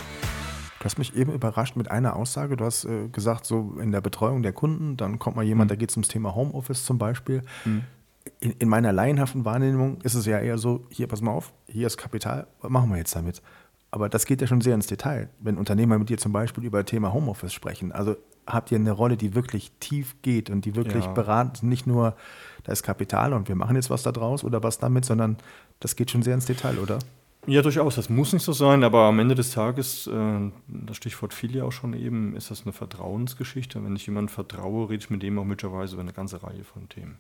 [0.81, 2.57] Du hast mich eben überrascht mit einer Aussage.
[2.57, 5.75] Du hast äh, gesagt, so in der Betreuung der Kunden, dann kommt mal jemand, mhm.
[5.75, 7.43] da geht es ums Thema Homeoffice zum Beispiel.
[7.65, 7.85] Mhm.
[8.41, 11.87] In, in, meiner laienhaften Wahrnehmung ist es ja eher so, hier, pass mal auf, hier
[11.87, 13.43] ist Kapital, was machen wir jetzt damit?
[13.91, 16.83] Aber das geht ja schon sehr ins Detail, wenn Unternehmer mit dir zum Beispiel über
[16.83, 17.93] das Thema Homeoffice sprechen.
[17.93, 21.13] Also habt ihr eine Rolle, die wirklich tief geht und die wirklich ja.
[21.13, 22.17] beraten, nicht nur,
[22.65, 25.37] da ist Kapital und wir machen jetzt was da draus oder was damit, sondern
[25.81, 26.99] das geht schon sehr ins Detail, oder?
[27.47, 27.95] Ja, durchaus.
[27.97, 31.65] Das muss nicht so sein, aber am Ende des Tages, äh, das Stichwort fiel ja
[31.65, 33.85] auch schon eben, ist das eine Vertrauensgeschichte.
[33.85, 36.89] Wenn ich jemandem vertraue, rede ich mit dem auch möglicherweise über eine ganze Reihe von
[36.89, 37.19] Themen.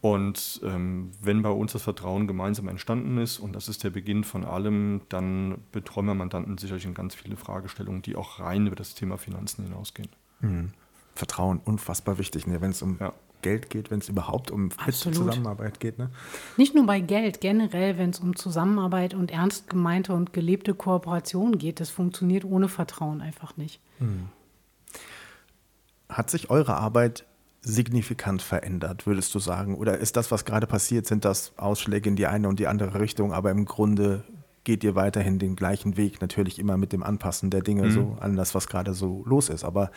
[0.00, 4.24] Und ähm, wenn bei uns das Vertrauen gemeinsam entstanden ist, und das ist der Beginn
[4.24, 8.76] von allem, dann betreuen wir Mandanten sicherlich in ganz viele Fragestellungen, die auch rein über
[8.76, 10.08] das Thema Finanzen hinausgehen.
[10.40, 10.72] Mhm.
[11.14, 12.60] Vertrauen, unfassbar wichtig, ne?
[12.60, 13.14] wenn es um ja.
[13.42, 15.98] Geld geht, wenn es überhaupt um Zusammenarbeit geht.
[15.98, 16.10] Ne?
[16.56, 21.56] Nicht nur bei Geld, generell, wenn es um Zusammenarbeit und ernst gemeinte und gelebte Kooperation
[21.58, 23.80] geht, das funktioniert ohne Vertrauen einfach nicht.
[23.98, 24.28] Mhm.
[26.08, 27.24] Hat sich eure Arbeit
[27.60, 29.76] signifikant verändert, würdest du sagen?
[29.76, 33.00] Oder ist das, was gerade passiert, sind das Ausschläge in die eine und die andere
[33.00, 34.24] Richtung, aber im Grunde
[34.66, 37.90] geht ihr weiterhin den gleichen Weg, natürlich immer mit dem Anpassen der Dinge mhm.
[37.90, 39.62] so an das, was gerade so los ist.
[39.62, 39.92] Aber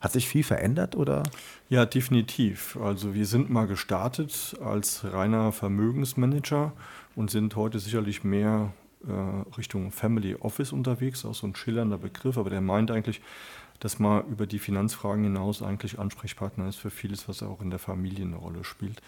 [0.00, 1.22] hat sich viel verändert oder?
[1.68, 2.78] Ja, definitiv.
[2.82, 6.72] Also wir sind mal gestartet als reiner Vermögensmanager
[7.14, 8.72] und sind heute sicherlich mehr
[9.06, 13.20] äh, Richtung Family Office unterwegs, auch so ein schillernder Begriff, aber der meint eigentlich,
[13.80, 17.78] dass man über die Finanzfragen hinaus eigentlich Ansprechpartner ist für vieles, was auch in der
[17.78, 19.02] Familie eine Rolle spielt.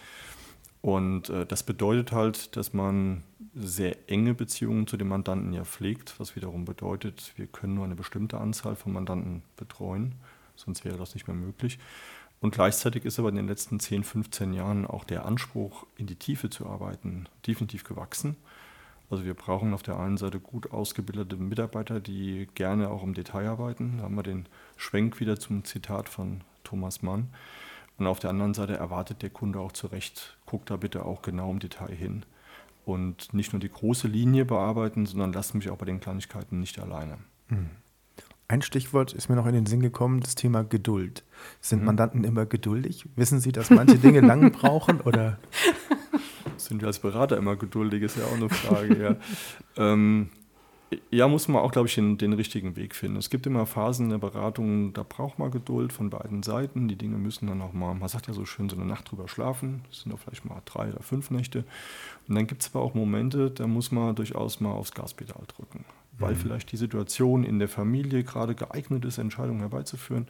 [0.82, 3.22] Und äh, das bedeutet halt, dass man
[3.54, 7.96] sehr enge Beziehungen zu den Mandanten ja pflegt, was wiederum bedeutet, wir können nur eine
[7.96, 10.14] bestimmte Anzahl von Mandanten betreuen,
[10.54, 11.78] sonst wäre das nicht mehr möglich.
[12.40, 16.16] Und gleichzeitig ist aber in den letzten 10, 15 Jahren auch der Anspruch, in die
[16.16, 18.36] Tiefe zu arbeiten, definitiv gewachsen.
[19.08, 23.48] Also wir brauchen auf der einen Seite gut ausgebildete Mitarbeiter, die gerne auch im Detail
[23.48, 23.98] arbeiten.
[23.98, 27.28] Da haben wir den Schwenk wieder zum Zitat von Thomas Mann.
[27.98, 31.22] Und auf der anderen Seite erwartet der Kunde auch zu Recht, guckt da bitte auch
[31.22, 32.24] genau im Detail hin.
[32.84, 36.78] Und nicht nur die große Linie bearbeiten, sondern lasst mich auch bei den Kleinigkeiten nicht
[36.78, 37.18] alleine.
[37.48, 37.70] Hm.
[38.48, 41.24] Ein Stichwort ist mir noch in den Sinn gekommen, das Thema Geduld.
[41.60, 41.86] Sind mhm.
[41.86, 43.08] Mandanten immer geduldig?
[43.16, 45.38] Wissen Sie, dass manche Dinge lange brauchen oder?
[46.56, 49.16] Sind wir als Berater immer geduldig, ist ja auch eine Frage, ja.
[49.76, 50.30] ähm,
[51.10, 53.16] ja, muss man auch, glaube ich, den, den, richtigen Weg finden.
[53.16, 56.86] Es gibt immer Phasen der Beratung, da braucht man Geduld von beiden Seiten.
[56.86, 59.26] Die Dinge müssen dann auch mal, man sagt ja so schön, so eine Nacht drüber
[59.26, 59.82] schlafen.
[59.88, 61.64] Das sind auch vielleicht mal drei oder fünf Nächte.
[62.28, 65.84] Und dann gibt es aber auch Momente, da muss man durchaus mal aufs Gaspedal drücken,
[66.18, 66.38] weil mhm.
[66.38, 70.28] vielleicht die Situation in der Familie gerade geeignet ist, Entscheidungen herbeizuführen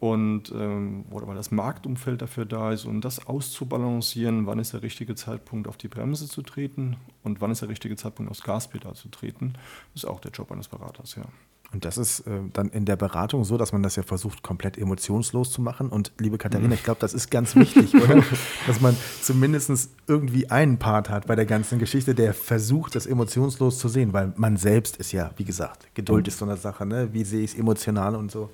[0.00, 4.82] und ähm, oder weil das Marktumfeld dafür da ist und das auszubalancieren, wann ist der
[4.82, 8.94] richtige Zeitpunkt auf die Bremse zu treten und wann ist der richtige Zeitpunkt aufs Gaspedal
[8.94, 9.54] zu treten,
[9.94, 11.24] ist auch der Job eines Beraters, ja.
[11.70, 14.78] Und das ist äh, dann in der Beratung so, dass man das ja versucht, komplett
[14.78, 15.90] emotionslos zu machen.
[15.90, 18.24] Und liebe Katharina, ich glaube, das ist ganz wichtig, oder?
[18.66, 23.78] Dass man zumindest irgendwie einen Part hat bei der ganzen Geschichte, der versucht, das emotionslos
[23.78, 27.12] zu sehen, weil man selbst ist ja, wie gesagt, Geduld ist so eine Sache, ne?
[27.12, 28.48] Wie sehe ich es emotional und so.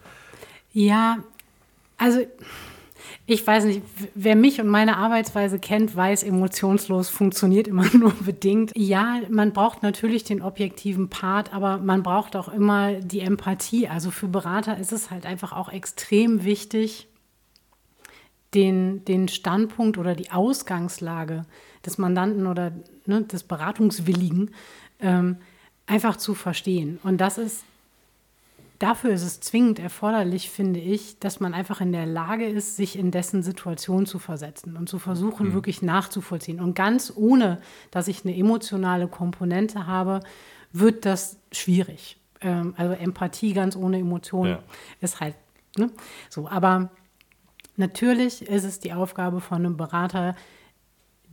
[0.72, 1.18] Ja,
[2.04, 2.20] Also
[3.24, 3.80] ich weiß nicht,
[4.14, 8.72] wer mich und meine Arbeitsweise kennt, weiß, emotionslos funktioniert immer nur bedingt.
[8.76, 13.88] Ja, man braucht natürlich den objektiven Part, aber man braucht auch immer die Empathie.
[13.88, 17.08] Also für Berater ist es halt einfach auch extrem wichtig,
[18.52, 21.46] den, den Standpunkt oder die Ausgangslage
[21.86, 22.72] des Mandanten oder
[23.06, 24.50] ne, des Beratungswilligen
[25.00, 25.38] ähm,
[25.86, 27.00] einfach zu verstehen.
[27.02, 27.64] Und das ist
[28.78, 32.98] dafür ist es zwingend erforderlich, finde ich, dass man einfach in der Lage ist, sich
[32.98, 35.54] in dessen Situation zu versetzen und zu versuchen, mhm.
[35.54, 36.60] wirklich nachzuvollziehen.
[36.60, 37.60] Und ganz ohne,
[37.90, 40.20] dass ich eine emotionale Komponente habe,
[40.72, 42.18] wird das schwierig.
[42.40, 44.62] Ähm, also Empathie ganz ohne Emotionen ja.
[45.00, 45.34] ist halt
[45.76, 45.90] ne?
[46.28, 46.48] so.
[46.48, 46.90] Aber
[47.76, 50.34] natürlich ist es die Aufgabe von einem Berater,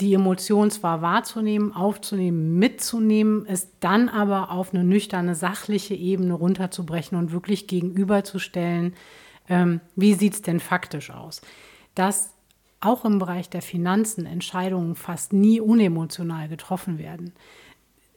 [0.02, 7.18] die Emotion zwar wahrzunehmen, aufzunehmen, mitzunehmen, es dann aber auf eine nüchterne, sachliche Ebene runterzubrechen
[7.18, 8.96] und wirklich gegenüberzustellen,
[9.48, 11.42] ähm, wie sieht es denn faktisch aus.
[11.96, 12.34] Dass
[12.80, 17.34] auch im Bereich der Finanzen Entscheidungen fast nie unemotional getroffen werden.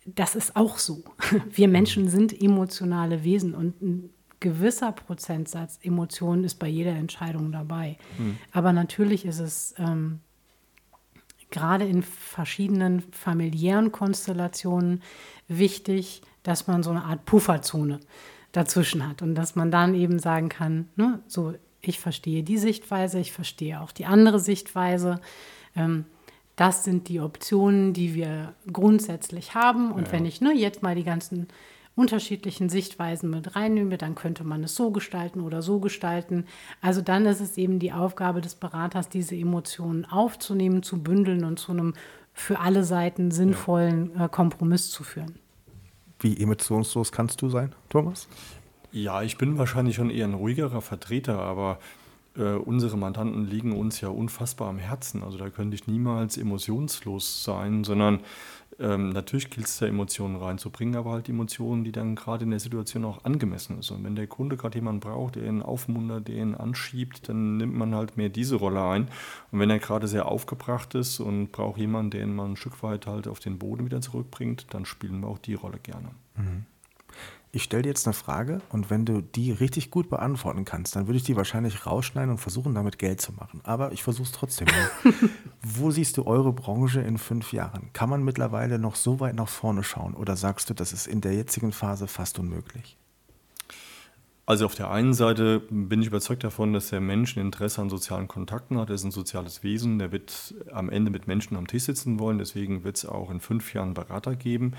[0.07, 1.05] Das ist auch so.
[1.51, 7.99] Wir Menschen sind emotionale Wesen und ein gewisser Prozentsatz Emotionen ist bei jeder Entscheidung dabei.
[8.19, 8.39] Mhm.
[8.53, 10.21] Aber natürlich ist es ähm,
[11.55, 15.03] gerade in verschiedenen familiären Konstellationen
[15.49, 18.01] wichtig, dass man so eine Art Pufferzone
[18.53, 23.19] dazwischen hat und dass man dann eben sagen kann, ne, so ich verstehe die Sichtweise,
[23.21, 25.21] ich verstehe auch die andere Sichtweise.
[25.77, 26.07] Ähm,
[26.57, 29.93] das sind die Optionen, die wir grundsätzlich haben.
[29.93, 30.13] Und ja.
[30.13, 31.49] wenn ich ne, jetzt mal die ganzen
[31.97, 36.47] unterschiedlichen Sichtweisen mit reinnehme, dann könnte man es so gestalten oder so gestalten.
[36.81, 41.59] Also dann ist es eben die Aufgabe des Beraters, diese Emotionen aufzunehmen, zu bündeln und
[41.59, 41.95] zu einem
[42.33, 44.27] für alle Seiten sinnvollen ja.
[44.27, 45.39] Äh, Kompromiss zu führen.
[46.19, 48.29] Wie emotionslos kannst du sein, Thomas?
[48.91, 51.79] Ja, ich bin wahrscheinlich schon eher ein ruhigerer Vertreter, aber
[52.37, 55.23] äh, unsere Mandanten liegen uns ja unfassbar am Herzen.
[55.23, 58.21] Also da könnte ich niemals emotionslos sein, sondern
[58.79, 62.61] ähm, natürlich gilt es da Emotionen reinzubringen, aber halt Emotionen, die dann gerade in der
[62.61, 63.91] Situation auch angemessen ist.
[63.91, 67.75] Und wenn der Kunde gerade jemanden braucht, der ihn aufmuntert, der ihn anschiebt, dann nimmt
[67.75, 69.09] man halt mehr diese Rolle ein.
[69.51, 72.83] Und wenn er gerade sehr aufgebracht ist und braucht jemanden, der ihn mal ein Stück
[72.83, 76.11] weit halt auf den Boden wieder zurückbringt, dann spielen wir auch die Rolle gerne.
[76.37, 76.67] Mhm
[77.55, 81.07] ich stelle dir jetzt eine Frage und wenn du die richtig gut beantworten kannst, dann
[81.07, 83.61] würde ich die wahrscheinlich rausschneiden und versuchen, damit Geld zu machen.
[83.63, 85.15] Aber ich versuche es trotzdem mal.
[85.63, 87.91] Wo siehst du eure Branche in fünf Jahren?
[87.93, 91.21] Kann man mittlerweile noch so weit nach vorne schauen oder sagst du, das ist in
[91.21, 92.97] der jetzigen Phase fast unmöglich?
[94.47, 97.89] Also auf der einen Seite bin ich überzeugt davon, dass der Mensch ein Interesse an
[97.89, 98.91] sozialen Kontakten hat.
[98.91, 99.99] Er ist ein soziales Wesen.
[99.99, 102.37] Der wird am Ende mit Menschen am Tisch sitzen wollen.
[102.37, 104.75] Deswegen wird es auch in fünf Jahren Berater geben.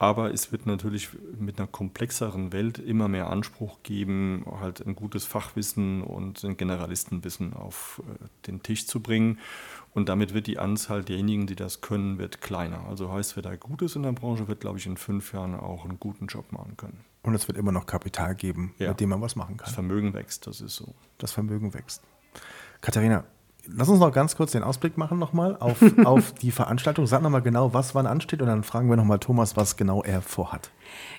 [0.00, 1.08] Aber es wird natürlich
[1.38, 7.52] mit einer komplexeren Welt immer mehr Anspruch geben, halt ein gutes Fachwissen und ein Generalistenwissen
[7.52, 9.38] auf äh, den Tisch zu bringen.
[9.94, 12.84] Und damit wird die Anzahl derjenigen, die das können, wird kleiner.
[12.88, 15.56] Also heißt, wer da gut ist in der Branche, wird, glaube ich, in fünf Jahren
[15.56, 17.04] auch einen guten Job machen können.
[17.22, 18.90] Und es wird immer noch Kapital geben, ja.
[18.90, 19.66] mit dem man was machen kann.
[19.66, 20.94] Das Vermögen wächst, das ist so.
[21.18, 22.04] Das Vermögen wächst.
[22.80, 23.24] Katharina,
[23.70, 27.06] Lass uns noch ganz kurz den Ausblick machen nochmal auf, auf die Veranstaltung.
[27.06, 30.22] Sag nochmal genau, was wann ansteht und dann fragen wir nochmal Thomas, was genau er
[30.22, 30.70] vorhat.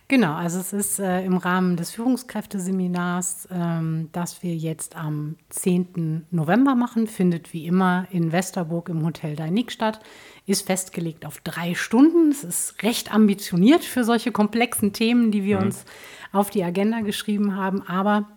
[0.08, 6.26] Genau, also es ist äh, im Rahmen des Führungskräfteseminars, ähm, das wir jetzt am 10.
[6.32, 10.00] November machen, findet wie immer in Westerburg im Hotel Deinig statt,
[10.48, 12.32] ist festgelegt auf drei Stunden.
[12.32, 15.66] Es ist recht ambitioniert für solche komplexen Themen, die wir mhm.
[15.68, 15.86] uns
[16.32, 18.28] auf die Agenda geschrieben haben, aber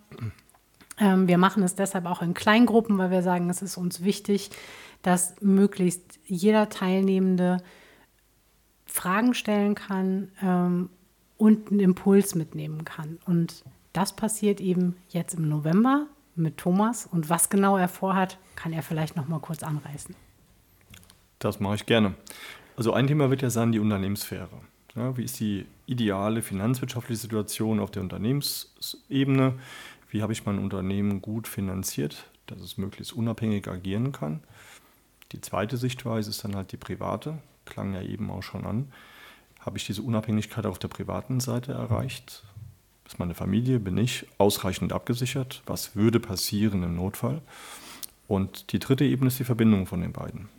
[0.99, 4.51] wir machen es deshalb auch in Kleingruppen, weil wir sagen, es ist uns wichtig,
[5.03, 7.59] dass möglichst jeder Teilnehmende
[8.87, 10.91] Fragen stellen kann ähm,
[11.39, 13.19] und einen Impuls mitnehmen kann.
[13.27, 17.07] Und das passiert eben jetzt im November mit Thomas.
[17.07, 20.15] Und was genau er vorhat, kann er vielleicht noch mal kurz anreißen.
[21.39, 22.15] Das mache ich gerne.
[22.77, 24.61] Also ein Thema wird ja sein die Unternehmenssphäre.
[24.95, 29.55] Ja, wie ist die ideale finanzwirtschaftliche Situation auf der Unternehmensebene?
[30.13, 34.41] Wie habe ich mein Unternehmen gut finanziert, dass es möglichst unabhängig agieren kann.
[35.33, 38.93] Die zweite Sichtweise ist dann halt die private, klang ja eben auch schon an.
[39.61, 42.45] Habe ich diese Unabhängigkeit auf der privaten Seite erreicht?
[43.07, 45.63] Ist meine Familie, bin ich ausreichend abgesichert?
[45.65, 47.41] Was würde passieren im Notfall?
[48.29, 50.51] Und die dritte Ebene ist die Verbindung von den beiden.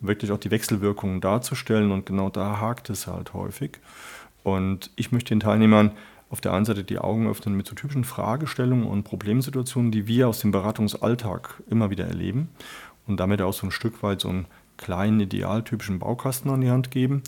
[0.00, 3.80] Wirklich auch die Wechselwirkungen darzustellen und genau da hakt es halt häufig.
[4.44, 5.92] Und ich möchte den Teilnehmern
[6.34, 10.28] auf der einen Seite die Augen öffnen mit so typischen Fragestellungen und Problemsituationen, die wir
[10.28, 12.48] aus dem Beratungsalltag immer wieder erleben
[13.06, 16.90] und damit auch so ein Stück weit so einen kleinen idealtypischen Baukasten an die Hand
[16.90, 17.22] geben,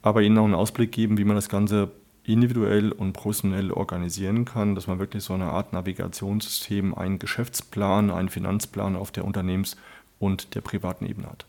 [0.00, 1.90] aber ihnen auch einen Ausblick geben, wie man das Ganze
[2.24, 8.30] individuell und professionell organisieren kann, dass man wirklich so eine Art Navigationssystem, einen Geschäftsplan, einen
[8.30, 9.76] Finanzplan auf der Unternehmens-
[10.18, 11.44] und der privaten Ebene hat.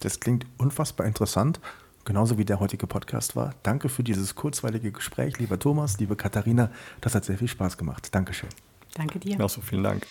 [0.00, 1.60] Das klingt unfassbar interessant,
[2.08, 3.54] genauso wie der heutige Podcast war.
[3.62, 6.70] Danke für dieses kurzweilige Gespräch, lieber Thomas, liebe Katharina.
[7.02, 8.14] Das hat sehr viel Spaß gemacht.
[8.14, 8.48] Dankeschön.
[8.94, 9.36] Danke dir.
[9.38, 10.06] Ach so, vielen Dank.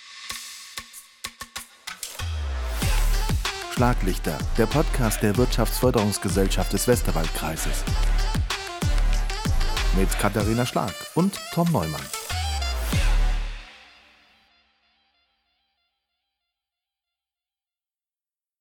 [3.73, 7.83] Schlaglichter, der Podcast der Wirtschaftsförderungsgesellschaft des Westerwaldkreises.
[9.97, 12.16] Mit Katharina Schlag und Tom Neumann.